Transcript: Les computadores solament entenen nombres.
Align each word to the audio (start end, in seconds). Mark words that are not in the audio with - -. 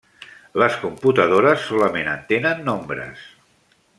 Les 0.61 0.77
computadores 0.85 1.67
solament 1.73 2.11
entenen 2.15 2.67
nombres. 2.71 3.31